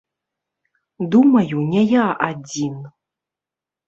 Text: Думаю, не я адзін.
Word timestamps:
Думаю, 1.15 1.55
не 1.73 1.83
я 1.91 2.05
адзін. 2.29 2.73